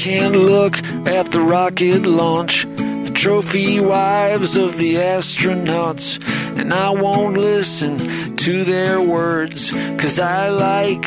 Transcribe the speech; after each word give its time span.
can't 0.00 0.34
look 0.34 0.78
at 1.06 1.30
the 1.30 1.42
rocket 1.42 2.06
launch, 2.06 2.64
the 2.76 3.12
trophy 3.12 3.80
wives 3.80 4.56
of 4.56 4.78
the 4.78 4.94
astronauts, 4.94 6.18
and 6.58 6.72
I 6.72 6.88
won't 6.88 7.36
listen 7.36 8.34
to 8.36 8.64
their 8.64 9.02
words, 9.02 9.70
cause 10.00 10.18
I 10.18 10.48
like 10.48 11.04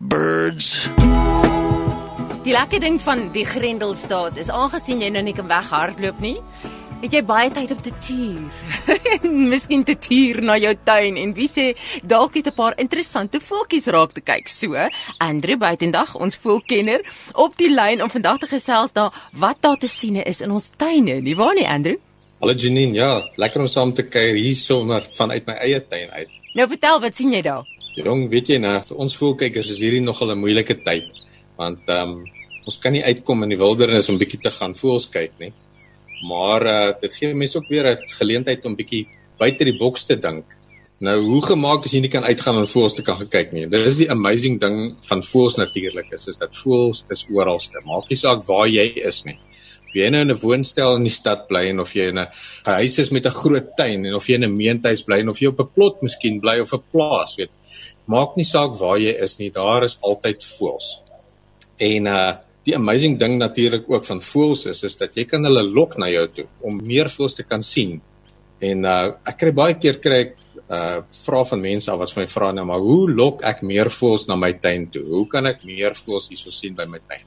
birds. 0.00 0.88
Die 2.46 2.54
lekker 2.56 2.80
ding 2.80 2.96
van 3.04 3.28
die 3.36 3.44
Grendelstaat 3.44 4.40
is 4.40 4.48
aangesien 4.48 5.04
jy 5.04 5.12
nou 5.12 5.26
nie 5.28 5.36
kan 5.36 5.52
weghardloop 5.52 6.24
nie, 6.24 6.38
het 7.02 7.12
jy 7.12 7.20
baie 7.26 7.50
tyd 7.52 7.72
om 7.74 7.80
te 7.84 7.92
tuur. 8.02 8.44
Miskien 9.52 9.84
te 9.86 9.96
tuur 10.00 10.40
na 10.44 10.56
jou 10.60 10.72
tuin 10.88 11.18
en 11.20 11.34
wie 11.36 11.48
sê 11.50 11.66
dalk 12.02 12.38
het 12.38 12.48
'n 12.48 12.56
paar 12.56 12.74
interessante 12.80 13.40
voeltjies 13.40 13.86
raak 13.92 14.12
te 14.12 14.20
kyk. 14.20 14.48
So, 14.48 14.74
Andrew 15.18 15.58
Buitendag, 15.58 16.14
ons 16.16 16.36
voelkenner, 16.36 17.00
op 17.34 17.56
die 17.56 17.70
lyn 17.70 18.02
om 18.02 18.10
vandag 18.10 18.38
te 18.38 18.46
gesels 18.46 18.92
daar 18.92 19.12
wat 19.32 19.60
daar 19.60 19.76
te 19.76 19.88
sien 19.88 20.16
is 20.16 20.40
in 20.40 20.50
ons 20.50 20.70
tuine. 20.76 21.20
Nie 21.20 21.36
waar 21.36 21.54
nie, 21.54 21.68
Andrew? 21.68 21.96
Hallo 22.40 22.52
Janine, 22.52 22.94
ja, 22.94 23.30
lekker 23.36 23.60
om 23.60 23.68
saam 23.68 23.92
te 23.92 24.02
kuier 24.02 24.34
hier 24.34 24.56
sommer 24.56 25.02
vanuit 25.16 25.46
my 25.46 25.54
eie 25.54 25.80
tuin 25.88 26.10
uit. 26.10 26.28
Nou 26.54 26.68
vertel, 26.68 27.00
wat 27.00 27.16
sien 27.16 27.32
jy 27.32 27.42
daar? 27.42 27.64
Jong, 27.96 28.28
weet 28.30 28.48
jy 28.48 28.58
nou, 28.58 28.82
vir 28.84 28.96
ons 28.96 29.16
voelkykers 29.16 29.70
is 29.70 29.78
hierdie 29.78 30.02
nogal 30.02 30.32
'n 30.32 30.38
moeilike 30.38 30.82
tyd 30.84 31.12
want 31.56 31.88
ehm 31.88 32.10
um, 32.10 32.24
ons 32.66 32.78
kan 32.78 32.92
nie 32.92 33.04
uitkom 33.04 33.42
in 33.42 33.48
die 33.48 33.58
wildernis 33.58 34.08
om 34.08 34.18
bietjie 34.18 34.40
te 34.40 34.50
gaan 34.50 34.74
voels 34.74 35.08
kyk 35.08 35.32
nie. 35.38 35.52
Maar 36.22 36.66
uh, 36.66 36.92
dit 37.00 37.14
gee 37.14 37.34
mense 37.34 37.58
ook 37.58 37.68
weer 37.68 37.86
'n 37.92 38.06
geleentheid 38.18 38.64
om 38.64 38.76
bietjie 38.76 39.08
buite 39.38 39.64
die 39.64 39.76
boks 39.76 40.06
te 40.06 40.16
dink. 40.16 40.44
Nou, 40.98 41.20
hoe 41.20 41.42
gemaak 41.44 41.84
as 41.84 41.92
jy 41.92 42.00
nie 42.00 42.08
kan 42.08 42.24
uitgaan 42.24 42.56
en 42.56 42.66
voels 42.66 42.94
te 42.96 43.02
kan 43.02 43.20
kyk 43.28 43.50
nie. 43.52 43.66
Dit 43.68 43.84
is 43.84 43.98
die 44.00 44.10
amazing 44.10 44.60
ding 44.60 44.96
van 45.04 45.22
voels 45.22 45.58
natuurlik 45.60 46.08
is, 46.16 46.24
is 46.28 46.38
dat 46.40 46.56
voels 46.56 47.04
is 47.12 47.26
oralste. 47.28 47.82
Maak 47.84 48.08
nie 48.08 48.16
saak 48.16 48.40
waar 48.46 48.66
jy 48.66 48.86
is 49.04 49.24
nie. 49.26 49.36
Of 49.86 49.94
jy 49.94 50.08
nou 50.10 50.22
in 50.24 50.32
'n 50.32 50.40
woonstel 50.40 50.96
in 50.96 51.04
die 51.04 51.12
stad 51.12 51.48
bly 51.48 51.66
en 51.68 51.80
of 51.80 51.92
jy 51.92 52.08
in 52.08 52.18
'n 52.18 52.28
huis 52.64 52.98
is 52.98 53.10
met 53.10 53.26
'n 53.26 53.30
groot 53.30 53.76
tuin 53.76 54.06
en 54.06 54.14
of 54.14 54.26
jy 54.26 54.34
in 54.34 54.44
'n 54.44 54.56
meentuis 54.56 55.02
bly 55.02 55.18
en 55.18 55.28
of 55.28 55.38
jy 55.38 55.48
op 55.48 55.60
'n 55.60 55.68
plot 55.74 56.02
miskien 56.02 56.40
bly 56.40 56.60
of 56.60 56.72
'n 56.72 56.82
plaas, 56.90 57.36
weet. 57.36 57.50
Maak 58.06 58.36
nie 58.36 58.44
saak 58.44 58.74
waar 58.78 58.98
jy 58.98 59.12
is 59.20 59.38
nie, 59.38 59.50
daar 59.50 59.82
is 59.82 59.98
altyd 60.00 60.44
voels. 60.44 61.02
En 61.78 62.06
uh 62.06 62.32
die 62.66 62.74
amazing 62.74 63.14
ding 63.18 63.36
natuurlik 63.38 63.86
ook 63.90 64.04
van 64.08 64.20
voëls 64.22 64.66
is 64.72 64.82
is 64.88 64.96
dat 64.98 65.14
jy 65.14 65.24
kan 65.30 65.44
hulle 65.46 65.62
lok 65.62 65.94
na 66.02 66.08
jou 66.10 66.26
toe 66.34 66.46
om 66.66 66.80
meer 66.82 67.10
voëls 67.12 67.36
te 67.38 67.46
kan 67.46 67.62
sien. 67.62 68.00
En 68.60 68.84
uh 68.84 69.12
ek 69.28 69.38
kry 69.42 69.52
baie 69.54 69.78
keer 69.78 70.00
kry 70.02 70.18
ek 70.24 70.34
uh 70.66 70.98
vra 71.22 71.44
van 71.52 71.62
mense 71.62 71.90
af 71.92 72.00
wat 72.02 72.14
vir 72.14 72.24
my 72.24 72.28
vra 72.32 72.50
nou 72.56 72.66
maar 72.66 72.82
hoe 72.82 73.10
lok 73.10 73.44
ek 73.46 73.62
meer 73.62 73.90
voëls 73.92 74.26
na 74.28 74.36
my 74.36 74.52
tuin 74.62 74.88
toe? 74.90 75.04
Hoe 75.06 75.26
kan 75.30 75.46
ek 75.46 75.62
meer 75.64 75.94
voëls 75.94 76.28
hierso 76.32 76.50
sien 76.50 76.74
by 76.74 76.88
my 76.90 76.98
tuin? 77.06 77.26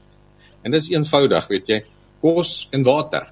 En 0.64 0.76
dit 0.76 0.82
is 0.82 0.92
eenvoudig, 0.92 1.48
weet 1.48 1.70
jy, 1.72 1.80
kos 2.22 2.68
en 2.76 2.84
water. 2.84 3.30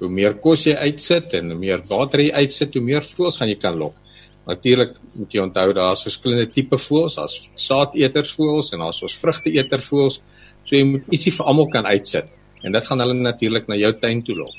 Hoe 0.00 0.10
meer 0.12 0.36
kos 0.44 0.66
jy 0.68 0.74
uitsit 0.76 1.32
en 1.38 1.54
hoe 1.54 1.60
meer 1.60 1.80
water 1.88 2.20
jy 2.20 2.32
uitsit, 2.36 2.76
hoe 2.76 2.84
meer 2.84 3.04
voëls 3.06 3.40
gaan 3.40 3.48
jy 3.48 3.56
kan 3.60 3.78
lok. 3.80 3.96
Natuurlik 4.48 4.96
moet 5.14 5.34
jy 5.34 5.40
onthou 5.40 5.72
daar's 5.76 6.04
verskillende 6.04 6.50
tipe 6.52 6.76
voëls, 6.80 7.16
daar's 7.16 7.48
saadetersvoëls 7.56 8.74
en 8.74 8.84
daar's 8.84 9.00
ons 9.06 9.16
vrugteetervoëls. 9.22 10.20
So 10.70 10.78
jy 10.78 10.86
moet 10.86 11.08
ietsie 11.10 11.32
vir 11.34 11.48
almal 11.50 11.66
kan 11.66 11.86
uitsit 11.90 12.28
en 12.62 12.76
dit 12.76 12.84
gaan 12.86 13.00
hulle 13.02 13.14
natuurlik 13.18 13.66
na 13.66 13.74
jou 13.74 13.90
tuin 13.98 14.20
toe 14.22 14.36
lok. 14.38 14.58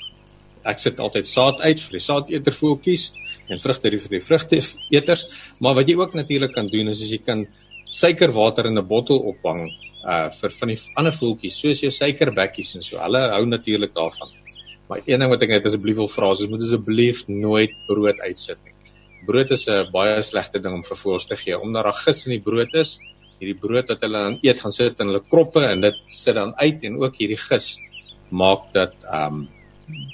Ek 0.67 0.81
sit 0.83 0.97
altyd 0.99 1.29
saad 1.29 1.61
uit 1.63 1.79
vir 1.79 1.95
die 1.95 2.01
saadetervoeltjies 2.03 3.05
en 3.47 3.61
vrugte 3.63 3.93
vir 3.93 4.15
die 4.17 4.19
vrugteeters, 4.25 5.23
maar 5.63 5.77
wat 5.77 5.87
jy 5.87 5.95
ook 5.95 6.17
natuurlik 6.19 6.51
kan 6.57 6.67
doen 6.67 6.91
is 6.91 7.05
as 7.05 7.13
jy 7.15 7.21
kan 7.23 7.45
suikerwater 7.87 8.67
in 8.67 8.77
'n 8.77 8.87
bottel 8.87 9.23
ophang 9.31 9.69
uh 10.03 10.27
vir 10.35 10.51
van 10.59 10.67
die 10.73 10.79
ander 10.97 11.15
voeltjies 11.15 11.61
soos 11.61 11.79
jou 11.79 11.91
suikerbekkies 11.91 12.75
en 12.75 12.83
so. 12.83 12.97
Hulle 12.97 13.21
hou 13.31 13.45
natuurlik 13.45 13.95
daarvan. 13.95 14.27
Maar 14.89 14.99
een 15.05 15.19
ding 15.19 15.29
wat 15.31 15.43
ek 15.43 15.49
net 15.49 15.65
asseblief 15.65 15.95
wil 15.95 16.11
vra 16.11 16.33
is 16.33 16.47
moet 16.47 16.63
asseblief 16.63 17.27
nooit 17.27 17.71
brood 17.87 18.19
uitsit 18.19 18.57
nie. 18.65 18.73
Brood 19.25 19.51
is 19.51 19.65
'n 19.67 19.87
baie 19.93 20.21
slegte 20.21 20.59
ding 20.59 20.73
om 20.73 20.83
vir 20.83 20.97
voëls 20.97 21.27
te 21.27 21.37
gee 21.37 21.55
omdat 21.57 21.83
daar 21.83 22.01
gis 22.03 22.25
in 22.27 22.31
die 22.31 22.43
brood 22.43 22.73
is 22.73 22.99
hierdie 23.41 23.57
brood 23.57 23.89
wat 23.89 24.03
hulle 24.05 24.23
dan 24.27 24.37
eet 24.45 24.61
gaan 24.61 24.75
sit 24.75 24.99
in 25.01 25.09
hulle 25.09 25.23
kroppe 25.25 25.63
en 25.65 25.81
dit 25.87 25.97
sit 26.13 26.37
dan 26.37 26.53
uit 26.61 26.85
en 26.87 26.99
ook 27.01 27.17
hierdie 27.17 27.39
gis 27.41 27.73
maak 28.29 28.69
dat 28.77 28.93
ehm 29.09 29.41
um, 29.41 29.47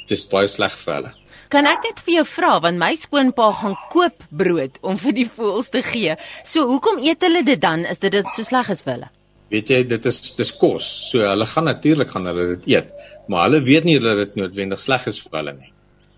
dis 0.09 0.23
baie 0.31 0.47
sleg 0.49 0.73
vir 0.73 0.93
hulle. 0.95 1.11
Kan 1.53 1.67
ek 1.69 1.83
net 1.85 1.99
vir 2.05 2.13
jou 2.16 2.23
vra 2.27 2.55
want 2.63 2.79
my 2.81 2.89
skoonpa 2.97 3.51
gaan 3.59 3.75
koop 3.91 4.23
brood 4.41 4.79
om 4.81 4.97
vir 4.99 5.13
die 5.19 5.27
voëls 5.37 5.69
te 5.71 5.83
gee. 5.85 6.16
So 6.43 6.66
hoekom 6.71 6.97
eet 7.03 7.21
hulle 7.27 7.43
dit 7.45 7.61
dan? 7.61 7.85
Is 7.85 8.01
dit 8.03 8.16
dit 8.16 8.33
so 8.35 8.47
sleg 8.47 8.71
is 8.73 8.81
vir 8.85 8.95
hulle? 8.95 9.09
Weet 9.53 9.69
jy, 9.71 9.83
dit 9.87 10.09
is 10.11 10.19
dis 10.39 10.51
kos. 10.59 10.87
So 11.11 11.23
hulle 11.23 11.47
gaan 11.47 11.69
natuurlik 11.69 12.11
gaan 12.16 12.27
hulle 12.31 12.47
dit 12.55 12.71
eet, 12.75 12.89
maar 13.31 13.47
hulle 13.47 13.61
weet 13.63 13.87
nie 13.87 13.99
dat 14.03 14.19
dit 14.23 14.39
noodwendig 14.41 14.81
sleg 14.81 15.07
is 15.11 15.21
vir 15.23 15.39
hulle 15.41 15.57
nie. 15.59 15.73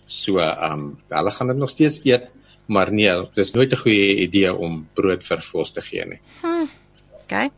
So 0.08 0.40
ehm 0.46 0.86
um, 0.86 0.92
hulle 1.14 1.36
gaan 1.36 1.54
dit 1.54 1.62
nog 1.62 1.74
steeds 1.74 2.02
eet, 2.06 2.32
maar 2.70 2.94
nee, 2.94 3.12
dis 3.36 3.54
nooit 3.58 3.74
'n 3.74 3.84
goeie 3.84 4.16
idee 4.26 4.54
om 4.54 4.88
brood 4.94 5.24
vir 5.24 5.42
voëls 5.52 5.74
te 5.74 5.82
gee 5.82 6.06
nie. 6.06 6.22
Hm. 6.42 6.49
Okay. 7.30 7.52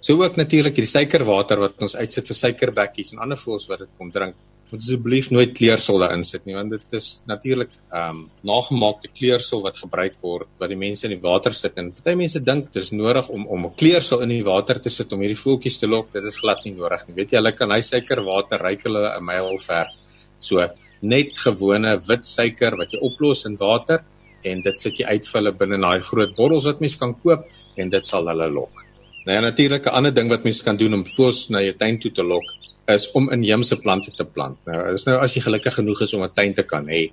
So 0.00 0.16
ook 0.24 0.38
natuurlik 0.40 0.78
hierdie 0.78 0.90
suikerwater 0.90 1.60
wat 1.60 1.82
ons 1.84 1.94
uitsit 2.00 2.30
vir 2.30 2.36
suikerbekkies 2.38 3.12
en 3.12 3.20
ander 3.22 3.38
voëls 3.38 3.68
wat 3.68 3.82
dit 3.84 3.90
kom 4.00 4.08
drink. 4.10 4.38
Moet 4.72 4.80
asseblief 4.80 5.28
nooit 5.30 5.52
kleursel 5.52 6.00
daarin 6.00 6.24
sit 6.24 6.46
nie 6.48 6.56
want 6.56 6.72
dit 6.72 6.94
is 6.96 7.08
natuurlik 7.28 7.74
ehm 7.92 8.22
um, 8.22 8.22
nagemaakte 8.48 9.10
kleursel 9.12 9.60
wat 9.66 9.76
gebruik 9.76 10.16
word 10.24 10.48
wat 10.62 10.72
die 10.72 10.80
mense 10.80 11.04
in 11.06 11.12
die 11.12 11.20
water 11.22 11.52
sit 11.52 11.76
en 11.76 11.90
baie 11.98 12.16
mense 12.16 12.40
dink 12.40 12.70
dit 12.72 12.80
is 12.80 12.90
nodig 12.96 13.28
om 13.36 13.44
om 13.46 13.66
'n 13.68 13.74
kleursel 13.76 14.24
in 14.24 14.32
die 14.32 14.46
water 14.48 14.80
te 14.80 14.90
sit 14.90 15.12
om 15.12 15.20
hierdie 15.20 15.42
voeltjies 15.44 15.78
te 15.78 15.86
lok. 15.86 16.08
Dit 16.12 16.24
is 16.24 16.40
glad 16.40 16.64
nie 16.64 16.72
nodig 16.74 17.06
nie. 17.06 17.16
Weet 17.20 17.32
jy, 17.32 17.38
hulle 17.38 17.52
kan 17.52 17.70
hy 17.70 17.80
suikerwater 17.80 18.64
ryk 18.64 18.88
hulle 18.88 19.02
'n 19.18 19.24
myl 19.24 19.58
ver. 19.58 19.92
So 20.40 20.66
net 21.02 21.36
gewone 21.36 21.98
wit 22.08 22.24
suiker 22.26 22.78
wat 22.80 22.88
jy 22.92 22.98
oplos 23.02 23.44
in 23.44 23.56
water 23.60 24.00
en 24.42 24.62
dit 24.62 24.78
sit 24.80 24.94
jy 24.98 25.04
uit 25.04 25.26
vir 25.26 25.40
hulle 25.40 25.52
binne 25.52 25.74
in 25.74 25.84
daai 25.86 26.00
groot 26.00 26.34
bottels 26.34 26.64
wat 26.64 26.80
mens 26.80 26.96
kan 26.96 27.14
koop 27.14 27.44
en 27.76 27.90
dit 27.90 28.06
sal 28.06 28.26
hulle 28.26 28.48
lok. 28.48 28.82
Nou 29.24 29.36
ja, 29.36 29.40
natuurlik 29.40 29.84
'n 29.86 29.94
ander 29.94 30.14
ding 30.14 30.28
wat 30.28 30.42
mense 30.42 30.64
kan 30.64 30.76
doen 30.76 30.94
om 30.94 31.06
voëls 31.06 31.48
na 31.48 31.60
jou 31.62 31.74
tuin 31.76 31.98
toe 31.98 32.12
te 32.12 32.22
lok, 32.22 32.44
is 32.86 33.10
om 33.10 33.30
inheemse 33.30 33.76
plante 33.76 34.10
te 34.10 34.24
plant. 34.24 34.58
Nou, 34.64 34.94
is 34.94 35.04
nou 35.04 35.16
as 35.20 35.34
jy 35.34 35.40
gelukkig 35.40 35.74
genoeg 35.74 36.00
is 36.00 36.14
om 36.14 36.22
'n 36.22 36.34
tuin 36.34 36.54
te 36.54 36.62
kan 36.62 36.86
hê. 36.88 37.12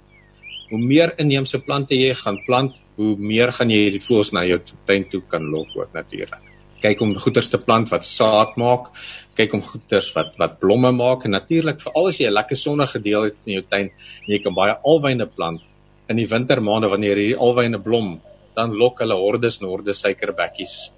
Hoe 0.70 0.80
meer 0.80 1.14
inheemse 1.18 1.60
plante 1.60 1.96
jy 1.96 2.14
gaan 2.14 2.44
plant, 2.46 2.82
hoe 2.96 3.16
meer 3.18 3.52
gaan 3.52 3.70
jy 3.70 3.78
hierdie 3.78 4.02
voëls 4.02 4.32
na 4.32 4.44
jou 4.46 4.60
tuin 4.86 5.10
toe 5.10 5.22
kan 5.28 5.44
lok 5.44 5.68
ook 5.76 5.94
natuurlik. 5.94 6.42
Kyk 6.82 7.02
om 7.02 7.16
goeters 7.16 7.50
te 7.50 7.58
plant 7.58 7.90
wat 7.90 8.06
saad 8.06 8.58
maak, 8.58 8.88
kyk 9.36 9.54
om 9.54 9.62
goeters 9.62 10.14
wat 10.14 10.38
wat 10.38 10.60
blomme 10.60 10.92
maak 10.92 11.26
en 11.26 11.32
natuurlik 11.32 11.82
veral 11.82 12.08
as 12.08 12.18
jy 12.18 12.28
'n 12.28 12.34
lekker 12.34 12.58
sonnige 12.58 13.00
deel 13.02 13.24
het 13.24 13.36
in 13.46 13.54
jou 13.54 13.64
tuin 13.70 13.86
en 14.26 14.28
jy 14.28 14.40
kan 14.40 14.54
baie 14.54 14.78
alwyne 14.84 15.26
plant 15.26 15.62
in 16.10 16.16
die 16.16 16.28
wintermaande 16.28 16.90
wanneer 16.90 17.16
hierdie 17.16 17.38
alwyne 17.38 17.78
blom, 17.78 18.22
dan 18.56 18.74
lok 18.74 19.00
hulle 19.00 19.16
hordes 19.16 19.62
en 19.62 19.68
hordes 19.68 20.02
suikerbekkies 20.02 20.92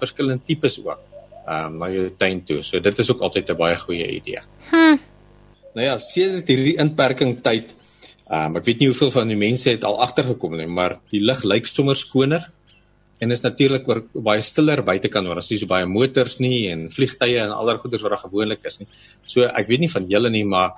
verskillende 0.00 0.44
tipes 0.44 0.78
ook 0.82 1.00
ehm 1.46 1.72
um, 1.72 1.78
na 1.78 1.88
jou 1.90 2.08
tuin 2.18 2.40
toe. 2.44 2.62
So 2.66 2.80
dit 2.82 2.98
is 2.98 3.10
ook 3.10 3.20
altyd 3.22 3.50
'n 3.50 3.56
baie 3.56 3.76
goeie 3.76 4.06
idee. 4.18 4.40
Hm. 4.70 4.98
Nou 5.74 5.86
ja, 5.86 5.98
sedert 5.98 6.48
hierdie 6.48 6.76
inperking 6.78 7.42
tyd 7.42 7.74
ehm 8.26 8.50
um, 8.50 8.56
ek 8.56 8.64
weet 8.64 8.80
nie 8.80 8.88
hoeveel 8.90 9.10
van 9.10 9.28
die 9.28 9.38
mense 9.38 9.70
het 9.70 9.84
al 9.84 10.00
agtergekom 10.02 10.56
nie, 10.56 10.66
maar 10.66 10.98
die 11.10 11.20
lug 11.20 11.44
lyk 11.44 11.66
sommer 11.66 11.96
skoner 11.96 12.50
en 13.20 13.30
is 13.30 13.40
natuurlik 13.40 13.88
oor 13.88 14.02
baie 14.12 14.40
stiller 14.40 14.82
buitekant 14.82 15.28
waar 15.28 15.40
ons 15.40 15.50
nie 15.50 15.58
so 15.58 15.66
baie 15.66 15.86
motors 15.86 16.38
nie 16.42 16.68
en 16.72 16.90
vliegtye 16.90 17.38
en 17.44 17.54
ander 17.54 17.78
goeders 17.78 18.02
wat 18.02 18.10
daar 18.10 18.24
gewoonlik 18.26 18.64
is 18.64 18.80
nie. 18.80 18.88
So 19.26 19.46
ek 19.46 19.68
weet 19.68 19.80
nie 19.80 19.92
van 19.92 20.08
julle 20.10 20.30
nie, 20.30 20.44
maar 20.44 20.74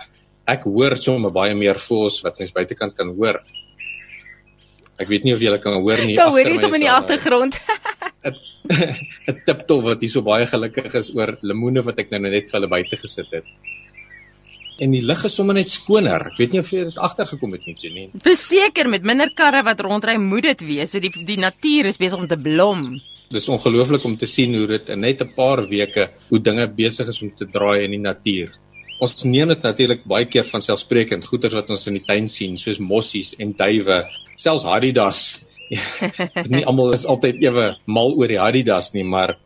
ek 0.46 0.69
hoor 0.69 0.96
sommer 0.96 1.32
baie 1.34 1.54
meer 1.54 1.80
voels 1.82 2.20
wat 2.25 2.38
mens 2.38 2.52
buitekant 2.52 2.94
kan 2.94 3.10
hoor. 3.16 3.40
Ek 4.98 5.08
weet 5.08 5.25
nie 5.25 5.34
of 5.34 5.40
julle 5.40 5.58
kan 5.62 5.80
hoor 5.80 6.04
nie 6.04 6.19
agter 6.19 6.31
my. 6.31 6.31
Daar 6.31 6.37
hoor 6.37 6.52
jy 6.52 6.61
sommer 6.61 6.81
in 6.81 6.87
die 6.87 6.94
agtergrond. 6.94 7.58
'n 8.69 9.41
tiptop 9.47 9.82
wat 9.85 10.00
hier 10.05 10.12
so 10.12 10.23
baie 10.23 10.47
gelukkig 10.47 10.94
is 11.00 11.11
oor 11.17 11.37
lemoene 11.43 11.82
wat 11.87 11.99
ek 11.99 12.11
nou 12.12 12.20
net 12.26 12.50
vir 12.50 12.61
hulle 12.61 12.70
buite 12.70 12.97
gesit 13.00 13.32
het. 13.32 13.47
En 14.79 14.93
die 14.94 15.03
lug 15.03 15.25
is 15.26 15.35
sommer 15.35 15.56
net 15.59 15.70
skoner. 15.73 16.29
Ek 16.31 16.38
weet 16.38 16.55
nie 16.55 16.61
of 16.62 16.69
jy 16.70 16.85
dit 16.87 16.99
agtergekom 17.03 17.56
het 17.56 17.65
nie, 17.67 17.75
Janine. 17.82 18.20
Beseker 18.23 18.88
met 18.88 19.03
minder 19.03 19.32
karre 19.35 19.65
wat 19.67 19.81
rondry 19.82 20.15
moet 20.23 20.53
dit 20.53 20.62
wees. 20.69 20.93
So 20.93 21.03
die 21.03 21.11
die 21.11 21.38
natuur 21.41 21.91
is 21.91 21.99
besig 21.99 22.20
om 22.20 22.29
te 22.31 22.38
blom. 22.38 22.93
Dis 23.29 23.49
ongelooflik 23.50 24.06
om 24.09 24.15
te 24.17 24.29
sien 24.31 24.55
hoe 24.55 24.69
dit 24.71 24.94
in 24.94 25.00
net 25.00 25.23
'n 25.23 25.35
paar 25.35 25.67
weke 25.67 26.09
hoe 26.29 26.41
dinge 26.41 26.67
besig 26.69 27.09
is 27.09 27.23
om 27.23 27.35
te 27.35 27.47
draai 27.47 27.85
in 27.85 27.91
die 27.91 28.05
natuur. 28.05 28.53
Ons 29.00 29.25
neem 29.25 29.49
dit 29.49 29.62
natuurlik 29.62 30.05
baie 30.05 30.26
keer 30.26 30.44
van 30.44 30.62
selfsprekend 30.62 31.25
goeters 31.25 31.55
wat 31.55 31.71
ons 31.71 31.87
in 31.87 31.94
die 31.94 32.06
tuin 32.06 32.29
sien, 32.29 32.56
soos 32.56 32.79
mossies 32.79 33.35
en 33.38 33.53
duwe, 33.53 34.05
selfs 34.37 34.64
haridas 34.64 35.38
nie 36.53 36.65
almal 36.65 36.94
is 36.97 37.06
altyd 37.06 37.43
ewe 37.44 37.67
mal 37.87 38.15
oor 38.17 38.31
die 38.31 38.41
Adidas 38.41 38.93
nie, 38.94 39.05
maar 39.05 39.37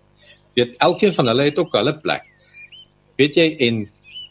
weet 0.57 0.77
elkeen 0.79 1.15
van 1.17 1.33
hulle 1.33 1.49
het 1.49 1.59
ook 1.59 1.75
hulle 1.79 1.95
plek. 2.03 2.29
Weet 3.19 3.39
jy 3.41 3.49
en 3.69 3.81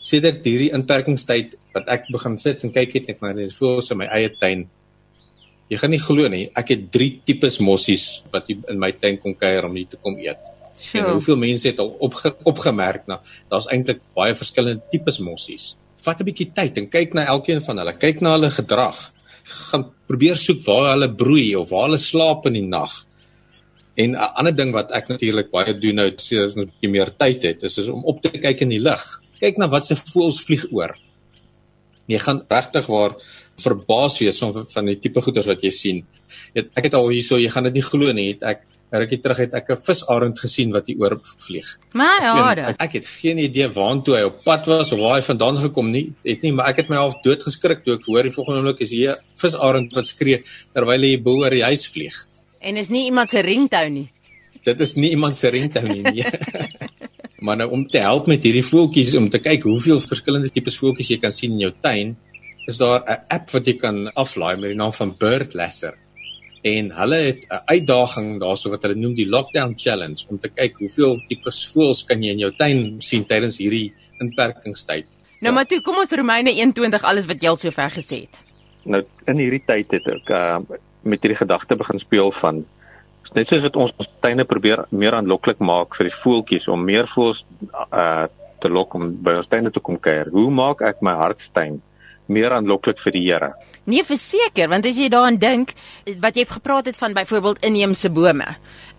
sedert 0.02 0.46
hierdie 0.46 0.72
inperkingstyd 0.74 1.58
wat 1.76 1.90
ek 1.94 2.08
begin 2.14 2.38
sit 2.42 2.64
en 2.66 2.74
kyk 2.74 2.96
het 3.00 3.12
net 3.12 3.22
na 3.22 3.34
die 3.38 3.52
voëls 3.54 3.92
in 3.94 4.02
my 4.02 4.08
eie 4.14 4.32
tuin. 4.42 4.66
Jy 5.72 5.78
gaan 5.80 5.94
nie 5.94 6.02
glo 6.04 6.28
nie, 6.32 6.46
ek 6.58 6.74
het 6.74 6.88
3 6.92 7.12
tipes 7.28 7.60
mossies 7.64 8.24
wat 8.34 8.50
in 8.52 8.80
my 8.82 8.92
tuin 9.00 9.20
kom 9.22 9.36
kuier 9.40 9.68
om 9.68 9.78
hier 9.78 9.88
te 9.92 10.00
kom 10.02 10.18
eet. 10.20 10.42
En 10.82 10.82
Sure. 10.82 11.12
hoeveel 11.14 11.38
mense 11.38 11.68
het 11.70 11.80
al 11.80 11.92
opge, 12.02 12.32
opgemerk 12.50 13.06
na 13.08 13.20
daar's 13.52 13.68
eintlik 13.70 14.02
baie 14.18 14.34
verskillende 14.36 14.82
tipes 14.90 15.20
mossies. 15.22 15.76
Vat 16.02 16.20
'n 16.20 16.26
bietjie 16.26 16.50
tyd 16.54 16.78
en 16.78 16.90
kyk 16.90 17.14
na 17.14 17.26
elkeen 17.26 17.62
van 17.62 17.78
hulle. 17.78 17.94
Kyk 17.94 18.22
na 18.22 18.32
hulle 18.32 18.50
gedrag. 18.50 19.12
Gaan 19.44 19.88
probeer 20.08 20.38
soek 20.38 20.62
waar 20.66 20.92
hulle 20.94 21.10
broei 21.16 21.56
of 21.56 21.70
waar 21.70 21.90
hulle 21.90 22.02
slaap 22.02 22.46
in 22.50 22.60
die 22.60 22.68
nag. 22.68 22.94
En 23.96 24.16
'n 24.16 24.32
ander 24.40 24.56
ding 24.56 24.72
wat 24.72 24.92
ek 24.92 25.10
natuurlik 25.10 25.52
baie 25.52 25.74
doen 25.74 25.96
nou 25.96 26.08
as 26.08 26.32
ek 26.32 26.56
'n 26.56 26.70
bietjie 26.72 26.90
meer 26.90 27.12
tyd 27.18 27.44
het, 27.44 27.64
is, 27.64 27.78
is 27.78 27.88
om 27.88 28.04
op 28.06 28.22
te 28.22 28.30
kyk 28.30 28.62
in 28.62 28.70
die 28.70 28.80
lug. 28.80 29.22
Kyk 29.40 29.58
na 29.58 29.68
wat 29.68 29.86
se 29.86 29.96
voëls 29.96 30.44
vlieg 30.46 30.66
oor. 30.72 30.96
Jy 32.08 32.18
gaan 32.18 32.46
regtig 32.50 32.88
waar 32.88 33.16
verbaas 33.58 34.20
wees 34.20 34.40
van 34.40 34.66
van 34.68 34.86
die 34.86 35.00
tipe 35.00 35.22
goeders 35.22 35.48
wat 35.48 35.62
jy 35.64 35.72
sien. 35.72 36.06
Ek 36.54 36.84
het 36.84 36.94
al 36.94 37.10
hierso, 37.10 37.38
jy 37.38 37.50
gaan 37.50 37.64
dit 37.64 37.74
nie 37.74 37.86
glo 37.86 38.12
nie, 38.14 38.34
het 38.34 38.44
ek 38.44 38.66
rukkie 39.00 39.22
terug 39.24 39.38
het 39.38 39.54
ek 39.54 39.70
'n 39.72 39.78
visarend 39.80 40.40
gesien 40.40 40.72
wat 40.72 40.88
hier 40.88 41.00
oor 41.00 41.20
vlieg. 41.40 41.68
Maar 41.94 42.22
ja, 42.22 42.68
ek, 42.70 42.82
ek 42.82 42.94
het 42.94 43.06
geen 43.08 43.38
idee 43.38 43.68
waartoe 43.68 44.16
hy 44.18 44.24
op 44.24 44.44
pad 44.44 44.66
was 44.66 44.92
of 44.92 45.00
waar 45.00 45.16
hy 45.20 45.22
vandaan 45.22 45.58
gekom 45.58 45.92
nie, 45.92 46.14
het 46.24 46.42
nie, 46.42 46.52
maar 46.52 46.68
ek 46.70 46.78
het 46.78 46.90
my 46.90 46.98
half 46.98 47.16
dood 47.24 47.42
geskrik 47.44 47.84
toe 47.84 47.96
ek 47.96 48.06
hoor 48.06 48.24
die 48.24 48.36
volgende 48.36 48.60
oomblik 48.60 48.82
is 48.82 48.92
hier 48.92 49.16
visarend 49.36 49.94
wat 49.94 50.08
skree 50.08 50.44
terwyl 50.74 51.02
hy 51.02 51.18
bo 51.18 51.40
oor 51.44 51.50
die 51.50 51.64
huis 51.64 51.88
vlieg. 51.88 52.16
En 52.62 52.78
is 52.78 52.90
nie 52.90 53.06
iemand 53.06 53.30
se 53.30 53.42
ringtone 53.42 53.90
nie. 53.90 54.10
Dit 54.64 54.82
is 54.82 54.96
nie 54.96 55.10
iemand 55.10 55.36
se 55.36 55.50
ringtone 55.50 55.96
nie. 55.96 56.04
Nee. 56.04 56.26
maar 57.46 57.58
nou 57.58 57.72
om 57.72 57.88
te 57.88 57.98
help 57.98 58.28
met 58.30 58.44
hierdie 58.44 58.66
voeltjies 58.66 59.16
om 59.18 59.30
te 59.30 59.40
kyk 59.42 59.64
hoeveel 59.66 60.00
verskillende 60.04 60.52
tipes 60.54 60.78
voeltjies 60.78 61.16
jy 61.16 61.18
kan 61.24 61.34
sien 61.34 61.56
in 61.56 61.64
jou 61.66 61.72
tuin, 61.82 62.14
is 62.70 62.78
daar 62.78 63.02
'n 63.02 63.26
app 63.30 63.50
wat 63.50 63.66
jy 63.66 63.74
kan 63.82 64.12
aflaai 64.14 64.58
met 64.58 64.70
die 64.70 64.78
naam 64.78 64.94
van 64.94 65.16
Bird 65.18 65.54
Lasser. 65.54 65.98
En 66.62 66.92
hulle 66.94 67.16
het 67.16 67.46
'n 67.50 67.62
uitdaging 67.66 68.40
daarso 68.40 68.70
wat 68.70 68.84
hulle 68.84 68.96
noem 68.96 69.16
die 69.16 69.30
Lockdown 69.30 69.74
Challenge 69.78 70.26
om 70.30 70.40
te 70.40 70.50
kyk 70.50 70.78
hoeveel 70.78 71.18
tipes 71.28 71.72
voëls 71.74 72.06
kan 72.06 72.24
jy 72.24 72.32
in 72.32 72.40
jou 72.40 72.52
tuin 72.56 73.02
sien 73.02 73.26
tydens 73.26 73.58
hierdie 73.58 73.94
inperkingstyd. 74.20 75.06
Nou 75.40 75.54
maar 75.54 75.66
toe, 75.66 75.82
kom 75.82 75.98
ons 75.98 76.12
Romeine 76.12 76.52
21 76.54 77.04
alles 77.04 77.26
wat 77.26 77.42
jy 77.42 77.50
al 77.50 77.58
sover 77.58 77.90
gesê 77.90 78.20
het. 78.28 78.42
Nou 78.84 79.04
in 79.26 79.38
hierdie 79.38 79.64
tyd 79.66 79.92
het 79.92 80.08
ek 80.08 80.30
uh, 80.30 80.60
met 81.02 81.22
hierdie 81.22 81.38
gedagte 81.38 81.76
begin 81.76 82.00
speel 82.00 82.32
van 82.32 82.66
net 83.34 83.48
soos 83.48 83.64
wat 83.66 83.76
ons 83.76 83.94
ons 83.98 84.10
tuine 84.20 84.46
probeer 84.46 84.86
meer 84.90 85.16
aanloklik 85.18 85.60
maak 85.60 85.96
vir 85.96 86.10
die 86.10 86.16
voeltjies 86.16 86.68
om 86.68 86.86
meer 86.86 87.10
voëls 87.10 87.46
uh 87.90 88.28
te 88.62 88.70
lok 88.70 88.94
om 88.94 89.08
by 89.26 89.34
ons 89.40 89.48
tuine 89.50 89.72
te 89.74 89.82
kom 89.82 89.98
kuier. 89.98 90.28
Hoe 90.30 90.52
maak 90.54 90.84
ek 90.86 91.00
my 91.02 91.16
hartstuin 91.18 91.80
meer 92.30 92.54
aanloklik 92.54 93.00
vir 93.02 93.16
die 93.16 93.24
Here? 93.26 93.56
Nee, 93.90 94.04
verseker, 94.06 94.68
want 94.70 94.86
as 94.86 94.98
jy 95.02 95.08
daaraan 95.10 95.40
dink 95.42 95.72
wat 96.22 96.36
jy 96.38 96.44
gepraat 96.46 96.86
het 96.86 97.00
van 97.02 97.16
byvoorbeeld 97.18 97.64
inheemse 97.66 98.12
bome, 98.14 98.46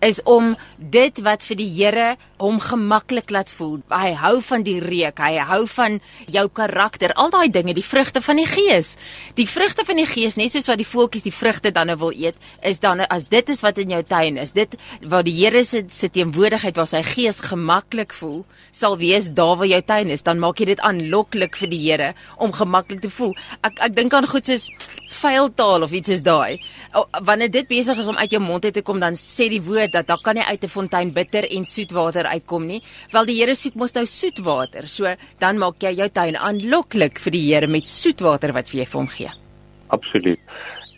is 0.02 0.18
om 0.26 0.56
dit 0.76 1.20
wat 1.22 1.44
vir 1.46 1.58
die 1.60 1.68
Here 1.70 2.06
hom 2.42 2.58
gemaklik 2.58 3.30
laat 3.30 3.50
voel. 3.54 3.76
Hy 3.92 4.10
hou 4.18 4.40
van 4.42 4.64
die 4.66 4.80
reuk, 4.82 5.20
hy 5.22 5.38
hou 5.46 5.60
van 5.70 6.00
jou 6.26 6.44
karakter, 6.50 7.14
al 7.14 7.30
daai 7.30 7.46
dinge, 7.54 7.76
die 7.78 7.86
vrugte 7.86 8.18
van 8.24 8.40
die 8.40 8.48
Gees. 8.50 8.96
Die 9.38 9.46
vrugte 9.46 9.86
van 9.86 10.00
die 10.00 10.08
Gees, 10.10 10.34
net 10.40 10.56
soos 10.56 10.66
wat 10.66 10.82
die 10.82 10.88
voeltjies 10.88 11.28
die 11.28 11.34
vrugte 11.34 11.70
dan 11.70 11.92
nou 11.92 11.96
wil 12.00 12.10
eet, 12.18 12.34
is 12.66 12.82
dan 12.82 13.04
as 13.06 13.28
dit 13.30 13.54
is 13.54 13.62
wat 13.62 13.78
in 13.78 13.94
jou 13.94 14.02
tuin 14.02 14.42
is, 14.42 14.50
dit 14.56 14.74
waar 15.06 15.22
die 15.22 15.36
Here 15.38 15.62
se 15.64 15.84
se 15.94 16.10
teenwoordigheid 16.10 16.74
waar 16.74 16.90
sy 16.90 17.04
Gees 17.06 17.38
gemaklik 17.46 18.10
voel, 18.18 18.42
sal 18.74 18.98
wees 18.98 19.30
daar 19.30 19.54
waar 19.62 19.70
jou 19.70 19.82
tuin 19.86 20.10
is, 20.10 20.26
dan 20.26 20.42
maak 20.42 20.58
jy 20.58 20.72
dit 20.72 20.82
aanloklik 20.82 21.54
vir 21.62 21.70
die 21.70 21.82
Here 21.86 22.12
om 22.42 22.50
gemaklik 22.50 23.06
te 23.06 23.12
voel. 23.14 23.36
Ek 23.62 23.78
ek 23.86 23.94
dink 23.94 24.18
aan 24.18 24.26
goed 24.26 24.50
soos 24.50 24.66
vuil 25.22 25.50
taal 25.54 25.84
of 25.86 25.92
iets 25.92 26.08
is 26.16 26.22
daai. 26.26 26.58
Wanneer 27.24 27.50
dit 27.52 27.68
besig 27.68 27.98
is 27.98 28.08
om 28.10 28.16
uit 28.16 28.32
jou 28.34 28.40
mond 28.42 28.64
uit 28.64 28.74
te 28.74 28.82
kom, 28.82 29.00
dan 29.02 29.16
sê 29.18 29.48
die 29.52 29.62
woord 29.62 29.92
dat 29.92 30.08
daar 30.08 30.22
kan 30.24 30.34
nie 30.34 30.44
uit 30.44 30.64
'n 30.64 30.68
fontein 30.68 31.12
bitter 31.12 31.44
en 31.50 31.64
soet 31.64 31.92
water 31.92 32.24
uitkom 32.26 32.66
nie. 32.66 32.82
Wel 33.12 33.24
die 33.26 33.38
Here 33.40 33.54
soek 33.54 33.74
mos 33.74 33.94
nou 33.94 34.06
soet 34.06 34.38
water. 34.38 34.86
So 34.86 35.14
dan 35.38 35.58
maak 35.58 35.82
jy 35.82 35.94
jou 35.96 36.08
tuin 36.08 36.36
aanloklik 36.36 37.18
vir 37.18 37.32
die 37.32 37.54
Here 37.54 37.66
met 37.66 37.86
soet 37.86 38.20
water 38.20 38.52
wat 38.52 38.68
vir 38.68 38.80
jy 38.80 38.86
vir 38.86 39.00
hom 39.00 39.08
gee. 39.08 39.30
Absoluut. 39.88 40.38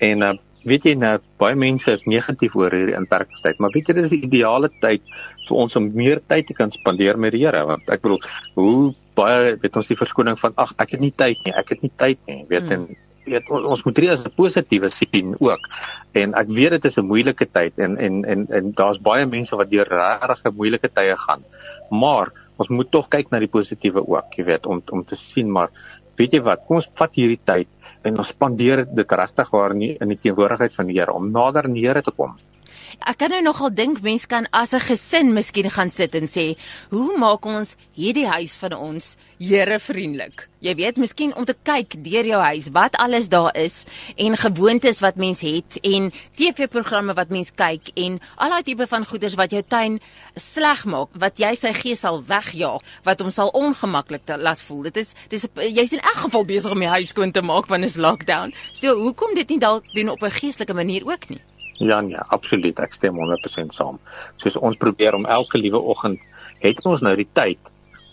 En 0.00 0.22
uh, 0.22 0.32
weet 0.64 0.84
jy 0.84 0.94
nou 0.94 1.18
baie 1.38 1.54
mense 1.54 1.92
is 1.92 2.06
negatief 2.08 2.54
oor 2.56 2.70
hierdie 2.70 2.96
inperkingstyd, 2.96 3.58
maar 3.58 3.70
weet 3.74 3.88
jy 3.88 3.94
dis 3.94 4.10
die 4.10 4.22
ideale 4.24 4.70
tyd 4.80 5.02
vir 5.48 5.56
ons 5.56 5.76
om 5.76 5.90
meer 5.94 6.20
tyd 6.28 6.46
te 6.46 6.54
kan 6.54 6.70
spandeer 6.70 7.18
met 7.18 7.32
die 7.32 7.44
Here, 7.44 7.64
want 7.66 7.88
ek 7.88 8.02
bedoel, 8.02 8.20
hoe 8.54 8.94
baie 9.14 9.56
weet 9.60 9.76
ons 9.76 9.88
die 9.88 9.98
verskoning 9.98 10.38
van 10.40 10.54
ag, 10.56 10.72
ek 10.78 10.96
het 10.96 11.00
nie 11.00 11.12
tyd 11.12 11.44
nie, 11.44 11.52
ek 11.54 11.68
het 11.68 11.82
nie 11.82 11.92
tyd 11.96 12.18
nie, 12.26 12.44
weet 12.48 12.64
Mm. 12.64 12.72
en 12.72 12.96
weet 13.24 13.50
ons, 13.50 13.64
ons 13.74 13.84
moet 13.84 13.98
reeds 13.98 14.24
'n 14.24 14.34
positiewe 14.36 14.90
sien 14.90 15.34
ook. 15.38 15.68
En 16.12 16.34
ek 16.34 16.48
weet 16.48 16.70
dit 16.76 16.84
is 16.84 16.98
'n 16.98 17.06
moeilike 17.06 17.46
tyd 17.46 17.78
en 17.78 17.96
en 17.96 18.24
en 18.24 18.46
en 18.50 18.72
daar's 18.72 19.00
baie 19.00 19.26
mense 19.26 19.56
wat 19.56 19.70
deur 19.70 19.88
regtig 19.88 20.52
moeilike 20.52 20.88
tye 20.92 21.16
gaan. 21.16 21.42
Maar 21.90 22.32
ons 22.56 22.68
moet 22.68 22.90
tog 22.90 23.08
kyk 23.08 23.30
na 23.30 23.38
die 23.38 23.48
positiewe 23.48 24.06
ook, 24.08 24.34
jy 24.36 24.44
weet, 24.44 24.66
om 24.66 24.82
om 24.90 25.04
te 25.04 25.16
sien 25.16 25.50
maar 25.50 25.70
weet 26.16 26.32
jy 26.32 26.40
wat, 26.46 26.64
kom 26.66 26.76
ons 26.76 26.90
vat 26.98 27.14
hierdie 27.14 27.40
tyd 27.44 27.68
en 28.06 28.18
ons 28.18 28.28
spandeer 28.28 28.84
dit 28.86 29.12
regtig 29.12 29.50
waar 29.50 29.74
in 29.74 29.78
die, 29.78 29.96
in 30.00 30.08
die 30.08 30.20
teenwoordigheid 30.20 30.74
van 30.74 30.86
die 30.86 30.98
Here 30.98 31.12
om 31.12 31.30
nader 31.32 31.64
aan 31.64 31.72
die 31.72 31.86
Here 31.86 32.02
te 32.02 32.12
kom. 32.14 32.36
Ek 33.02 33.18
kan 33.18 33.32
nou 33.34 33.40
nogal 33.42 33.72
dink 33.74 34.02
mense 34.04 34.28
kan 34.30 34.46
as 34.52 34.72
'n 34.72 34.80
gesin 34.80 35.34
miskien 35.34 35.70
gaan 35.70 35.90
sit 35.90 36.14
en 36.14 36.26
sê, 36.26 36.56
"Hoe 36.90 37.18
maak 37.18 37.44
ons 37.46 37.76
hierdie 37.96 38.26
huis 38.26 38.56
van 38.56 38.72
ons 38.72 39.16
Here 39.38 39.80
vriendelik?" 39.80 40.48
Jy 40.60 40.74
weet, 40.74 40.96
miskien 40.96 41.34
om 41.36 41.44
te 41.44 41.54
kyk 41.62 42.04
deur 42.04 42.24
jou 42.24 42.40
huis 42.40 42.68
wat 42.72 42.96
alles 42.96 43.28
daar 43.28 43.52
is 43.56 43.84
en 44.16 44.36
gewoontes 44.36 45.00
wat 45.00 45.16
mens 45.16 45.40
het 45.40 45.78
en 45.82 46.12
TV-programme 46.36 47.14
wat 47.14 47.28
mens 47.28 47.52
kyk 47.52 47.90
en 47.94 48.20
al 48.36 48.48
daai 48.48 48.62
tipe 48.62 48.86
van 48.86 49.04
goeders 49.04 49.34
wat 49.34 49.50
jou 49.50 49.62
tuin 49.62 50.00
sleg 50.36 50.84
maak, 50.84 51.08
wat 51.12 51.38
jy 51.38 51.54
sy 51.54 51.72
gees 51.72 52.00
sal 52.00 52.22
wegjaag, 52.24 52.80
wat 53.04 53.20
hom 53.20 53.30
sal 53.30 53.50
ongemaklik 53.52 54.22
laat 54.38 54.60
voel. 54.60 54.82
Dit 54.84 54.96
is 54.96 55.14
dis 55.28 55.46
jy's 55.54 55.92
in 55.92 56.00
elk 56.00 56.20
geval 56.26 56.44
besig 56.44 56.72
om 56.72 56.80
die 56.80 56.88
huis 56.88 57.08
skoon 57.08 57.32
te 57.32 57.42
maak 57.42 57.66
wanneer 57.66 57.88
is 57.88 57.96
lockdown. 57.96 58.54
So, 58.72 58.96
hoekom 58.96 59.34
dit 59.34 59.48
nie 59.48 59.58
dalk 59.58 59.84
doen 59.94 60.08
op 60.08 60.22
'n 60.22 60.30
geestelike 60.30 60.74
manier 60.74 61.04
ook 61.06 61.28
nie? 61.28 61.42
Ja 61.82 62.00
nee, 62.00 62.18
absoluut, 62.28 62.78
ek 62.78 62.94
stem 62.94 63.18
100% 63.18 63.74
saam. 63.74 63.98
Soos 64.38 64.56
ons 64.56 64.78
probeer 64.78 65.16
om 65.18 65.26
elke 65.26 65.58
liewe 65.58 65.80
oggend 65.80 66.22
het 66.62 66.84
ons 66.86 67.02
nou 67.02 67.14
die 67.18 67.28
tyd 67.32 67.72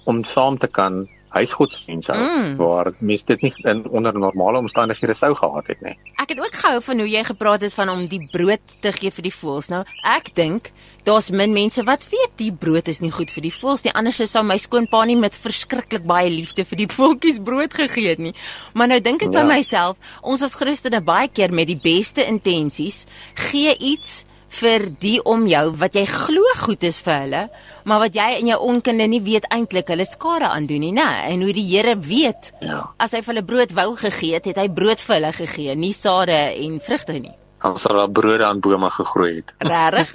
om 0.10 0.24
saam 0.26 0.58
te 0.58 0.68
kan 0.68 1.06
huisgodsdienste 1.32 2.14
hou 2.14 2.28
Mm. 2.32 2.56
waar 2.60 2.92
mense 3.00 3.26
dit 3.26 3.42
nie 3.42 3.54
in 3.64 3.84
onder 3.90 4.14
normale 4.20 4.58
omstandighede 4.60 5.14
sou 5.14 5.34
gehad 5.36 5.68
het 5.68 5.82
nie. 5.82 5.98
Ek 6.22 6.30
het 6.30 6.40
ook 6.40 6.54
gehou 6.56 6.82
van 6.82 7.00
hoe 7.00 7.10
jy 7.10 7.24
gepraat 7.24 7.62
het 7.62 7.74
van 7.74 7.90
om 7.90 8.08
die 8.08 8.22
brood 8.32 8.60
te 8.82 8.92
gee 8.92 9.12
vir 9.12 9.24
die 9.24 9.34
voëls. 9.34 9.70
Nou, 9.70 9.84
ek 10.04 10.34
dink 10.36 10.72
daar's 11.04 11.30
min 11.32 11.54
mense 11.54 11.84
wat 11.84 12.08
weet 12.12 12.36
die 12.38 12.52
brood 12.52 12.88
is 12.88 13.00
nie 13.02 13.12
goed 13.12 13.32
vir 13.32 13.42
die 13.42 13.52
voëls 13.54 13.84
nie. 13.84 13.94
Anders 13.94 14.22
sou 14.32 14.44
my 14.44 14.58
skoonpa 14.58 15.06
nie 15.06 15.16
met 15.16 15.34
verskriklik 15.36 16.04
baie 16.06 16.30
liefde 16.30 16.66
vir 16.66 16.78
die 16.78 16.88
voeltjies 16.88 17.40
brood 17.44 17.74
gegee 17.74 18.10
het 18.10 18.20
nie. 18.20 18.34
Maar 18.74 18.88
nou 18.88 19.00
dink 19.00 19.24
ek 19.24 19.32
Ja. 19.34 19.42
by 19.42 19.48
myself, 19.56 19.98
ons 20.22 20.42
as 20.44 20.56
Christene 20.56 21.02
baie 21.02 21.28
keer 21.28 21.52
met 21.54 21.68
die 21.68 21.80
beste 21.80 22.26
intensies 22.28 23.06
gee 23.36 23.76
iets 23.80 24.26
vir 24.52 24.90
die 25.00 25.22
om 25.24 25.48
jou 25.48 25.72
wat 25.80 25.94
jy 25.96 26.06
glo 26.06 26.42
goed 26.62 26.86
is 26.88 27.02
vir 27.06 27.18
hulle, 27.26 27.42
maar 27.90 28.02
wat 28.06 28.16
jy 28.18 28.30
in 28.40 28.52
jou 28.52 28.60
onkunde 28.72 29.08
nie 29.10 29.22
weet 29.26 29.50
eintlik 29.50 29.92
hulle 29.94 30.06
skade 30.08 30.50
aandoen 30.50 30.86
nie, 30.86 30.94
né? 30.96 31.10
En 31.32 31.44
hoe 31.46 31.54
die 31.54 31.68
Here 31.72 31.98
weet 31.98 32.54
Ja. 32.62 32.82
As 32.98 33.14
hy 33.14 33.22
vir 33.22 33.34
hulle 33.34 33.46
brood 33.46 33.76
wou 33.76 33.96
gegee 33.98 34.38
het, 34.38 34.46
het 34.46 34.58
hy 34.58 34.68
brood 34.70 35.02
vir 35.02 35.16
hulle 35.18 35.32
gegee, 35.34 35.76
nie 35.76 35.94
sade 35.94 36.38
en 36.66 36.80
vrugte 36.80 37.20
nie. 37.20 37.36
Ons 37.62 37.84
het 37.86 37.94
daar 37.94 38.10
brode 38.10 38.46
aan 38.46 38.60
bome 38.60 38.90
gegroei 38.90 39.36
het. 39.36 39.52
Regtig? 39.62 40.14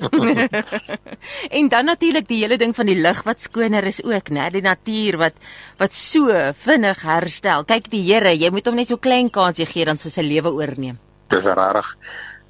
en 1.59 1.69
dan 1.69 1.85
natuurlik 1.85 2.27
die 2.29 2.41
hele 2.43 2.59
ding 2.59 2.75
van 2.75 2.91
die 2.91 2.99
lug 2.99 3.23
wat 3.27 3.43
skoner 3.43 3.87
is 3.87 4.01
ook, 4.03 4.33
né? 4.35 4.49
Die 4.51 4.65
natuur 4.65 5.19
wat 5.23 5.39
wat 5.79 5.95
so 5.95 6.33
vinnig 6.67 7.03
herstel. 7.07 7.67
Kyk 7.69 7.91
die 7.93 8.03
Here, 8.09 8.35
jy 8.35 8.51
moet 8.51 8.67
hom 8.67 8.79
net 8.79 8.91
so 8.91 8.99
klein 8.99 9.31
kansie 9.31 9.67
gee 9.67 9.87
dan 9.87 9.99
sy 9.99 10.11
se 10.11 10.27
lewe 10.27 10.51
oorneem. 10.55 10.99
Dis 11.31 11.47
regtig 11.47 11.95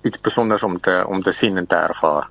iets 0.07 0.21
spesiaals 0.21 0.65
om 0.65 0.81
te 0.81 0.97
om 1.09 1.23
te 1.23 1.33
sien 1.33 1.57
en 1.61 1.67
te 1.69 1.77
ervaar. 1.77 2.31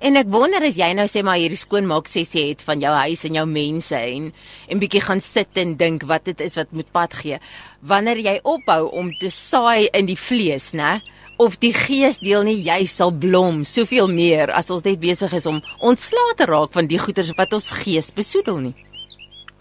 En 0.00 0.16
ek 0.16 0.26
wonder 0.32 0.62
as 0.64 0.76
jy 0.78 0.92
nou 0.96 1.06
sê 1.10 1.22
maar 1.24 1.36
hierdie 1.40 1.58
skoonmaak 1.60 2.08
sessie 2.08 2.48
het 2.48 2.62
van 2.64 2.80
jou 2.80 2.92
huis 2.92 3.24
en 3.28 3.34
jou 3.34 3.46
mense 3.46 3.96
en 3.96 4.32
en 4.68 4.78
bietjie 4.80 5.02
gaan 5.04 5.20
sit 5.20 5.56
en 5.60 5.76
dink 5.76 6.06
wat 6.08 6.24
dit 6.24 6.40
is 6.40 6.56
wat 6.56 6.72
moet 6.72 6.88
pad 6.92 7.14
gee. 7.14 7.38
Wanneer 7.82 8.18
jy 8.24 8.36
ophou 8.44 8.88
om 8.92 9.12
te 9.20 9.30
saai 9.30 9.88
in 9.92 10.06
die 10.06 10.16
vlees, 10.16 10.72
né? 10.72 11.00
Of 11.38 11.58
die 11.58 11.72
geesdeel 11.74 12.42
nie 12.46 12.58
jy 12.62 12.84
sal 12.86 13.10
blom 13.12 13.64
soveel 13.64 14.08
meer 14.08 14.50
as 14.54 14.70
ons 14.70 14.84
net 14.84 15.00
besig 15.00 15.32
is 15.32 15.46
om 15.46 15.62
ontslae 15.80 16.34
te 16.36 16.46
raak 16.46 16.72
van 16.72 16.86
die 16.86 16.98
goeders 16.98 17.32
wat 17.36 17.52
ons 17.52 17.70
gees 17.82 18.12
besoedel 18.14 18.60
nie. 18.68 18.74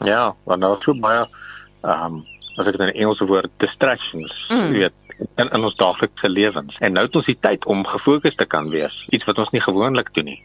Ja, 0.06 0.34
want 0.46 0.62
nou 0.62 0.78
so 0.82 0.94
baie 0.94 1.26
ehm 1.84 2.06
um, 2.06 2.22
as 2.60 2.68
ek 2.68 2.76
dit 2.76 2.82
in 2.84 3.02
Engels 3.02 3.22
woord 3.24 3.50
distractions, 3.64 4.34
Mm. 4.50 4.58
mm. 4.60 4.72
weet 4.76 4.94
in, 5.38 5.50
in 5.50 5.64
ons 5.64 5.76
daaglikse 5.76 6.30
lewens. 6.30 6.78
En 6.80 6.94
nou 6.94 7.06
het 7.06 7.16
ons 7.16 7.26
die 7.26 7.38
tyd 7.40 7.66
om 7.66 7.86
gefokus 7.86 8.36
te 8.36 8.46
kan 8.46 8.70
wees, 8.70 9.08
iets 9.12 9.26
wat 9.26 9.38
ons 9.38 9.52
nie 9.52 9.62
gewoonlik 9.62 10.14
doen 10.14 10.26
nie. 10.26 10.40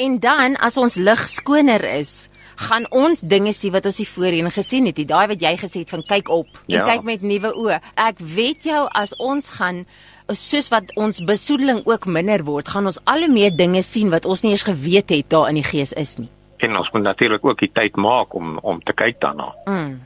En 0.00 0.18
dan 0.18 0.56
as 0.56 0.76
ons 0.80 0.94
lig 0.96 1.22
skoner 1.28 1.84
is, 1.84 2.28
gaan 2.60 2.86
ons 2.92 3.20
dinge 3.20 3.52
sien 3.56 3.72
wat 3.72 3.86
ons 3.88 3.98
nie 3.98 4.08
voorheen 4.08 4.50
gesien 4.52 4.86
het 4.88 4.96
nie. 5.00 5.06
Daai 5.08 5.26
wat 5.32 5.40
jy 5.40 5.52
gesê 5.60 5.82
het 5.84 5.92
van 5.92 6.02
kyk 6.08 6.28
op 6.28 6.46
en 6.68 6.76
Ja. 6.76 6.84
kyk 6.84 7.02
met 7.04 7.22
nuwe 7.22 7.52
oë. 7.56 7.80
Ek 7.96 8.18
weet 8.18 8.64
jou 8.64 8.88
as 8.92 9.14
ons 9.16 9.50
gaan 9.50 9.86
soos 10.28 10.68
wat 10.70 10.92
ons 10.96 11.20
besoedeling 11.24 11.82
ook 11.86 12.06
minder 12.06 12.44
word, 12.44 12.68
gaan 12.68 12.86
ons 12.86 13.00
al 13.04 13.24
hoe 13.24 13.32
meer 13.32 13.50
dinge 13.56 13.82
sien 13.82 14.10
wat 14.10 14.24
ons 14.24 14.42
nie 14.42 14.52
eens 14.52 14.62
geweet 14.62 15.10
het 15.10 15.28
daar 15.28 15.48
in 15.48 15.54
die 15.54 15.64
gees 15.64 15.92
is 15.92 16.18
nie. 16.18 16.28
En 16.58 16.76
ons 16.76 16.90
moet 16.92 17.02
natuurlik 17.02 17.44
ook 17.44 17.58
die 17.58 17.70
tyd 17.72 17.96
maak 17.96 18.34
om 18.34 18.58
om 18.62 18.80
te 18.84 18.92
kyk 18.92 19.20
daarna. 19.20 19.54
Mm. 19.66 20.00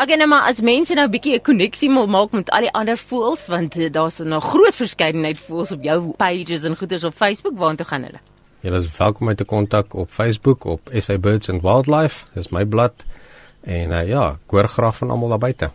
Okay, 0.00 0.16
nou 0.16 0.30
maar 0.32 0.46
as 0.48 0.62
mense 0.64 0.94
nou 0.96 1.04
'n 1.06 1.10
bietjie 1.12 1.34
'n 1.36 1.42
koneksie 1.44 1.90
wil 1.92 2.06
maak 2.06 2.30
met 2.32 2.50
al 2.50 2.60
die 2.60 2.72
ander 2.72 2.96
voels 2.96 3.46
want 3.46 3.76
uh, 3.76 3.90
daar's 3.92 4.18
'n 4.18 4.28
nou 4.28 4.40
groot 4.40 4.74
verskeidenheid 4.74 5.38
voels 5.38 5.70
op 5.70 5.82
jou 5.82 6.12
pages 6.16 6.62
en 6.62 6.76
goeders 6.76 7.04
op 7.04 7.14
Facebook, 7.14 7.58
waartoe 7.58 7.86
gaan 7.86 8.02
hulle? 8.02 8.20
Julle 8.60 8.78
is 8.78 8.96
welkom 8.96 9.28
om 9.28 9.34
te 9.34 9.44
kontak 9.44 9.94
op 9.94 10.10
Facebook 10.10 10.64
op 10.64 10.80
SA 10.92 11.18
Birds 11.18 11.48
and 11.50 11.62
Wildlife. 11.62 12.24
Dis 12.34 12.48
my 12.48 12.64
blad. 12.64 12.92
En 13.60 13.90
uh, 13.90 14.08
ja, 14.08 14.30
ek 14.30 14.50
hoor 14.50 14.68
graag 14.68 14.96
van 14.96 15.10
almal 15.10 15.28
daar 15.28 15.38
buite. 15.38 15.70